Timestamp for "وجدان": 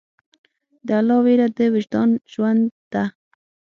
1.75-2.09